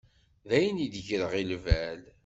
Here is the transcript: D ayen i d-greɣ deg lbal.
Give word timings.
D 0.47 0.51
ayen 0.57 0.83
i 0.85 0.87
d-greɣ 0.93 1.31
deg 1.37 1.45
lbal. 1.51 2.01